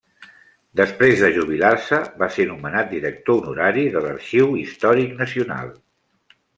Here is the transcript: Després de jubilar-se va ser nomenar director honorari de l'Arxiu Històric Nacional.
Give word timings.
Després 0.79 1.21
de 1.25 1.29
jubilar-se 1.35 1.99
va 2.23 2.31
ser 2.39 2.47
nomenar 2.53 2.83
director 2.97 3.39
honorari 3.45 3.87
de 3.99 4.05
l'Arxiu 4.09 4.53
Històric 4.67 5.19
Nacional. 5.25 5.75